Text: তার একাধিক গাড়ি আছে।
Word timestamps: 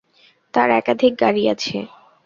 তার 0.53 0.69
একাধিক 0.79 1.13
গাড়ি 1.21 1.43
আছে। 1.53 1.77